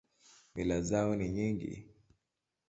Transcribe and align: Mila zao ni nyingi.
Mila 0.55 0.81
zao 0.81 1.15
ni 1.15 1.29
nyingi. 1.29 1.73